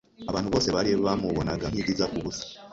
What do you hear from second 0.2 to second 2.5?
Abantu bose bari bamubonaga nkibyiza-kubusa.